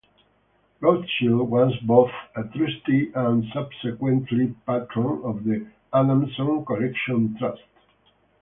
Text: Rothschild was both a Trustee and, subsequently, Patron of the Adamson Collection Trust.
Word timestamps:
Rothschild 0.79 1.47
was 1.51 1.77
both 1.83 2.09
a 2.35 2.41
Trustee 2.45 3.11
and, 3.13 3.45
subsequently, 3.53 4.47
Patron 4.65 5.21
of 5.23 5.43
the 5.43 5.67
Adamson 5.93 6.65
Collection 6.65 7.37
Trust. 7.37 7.61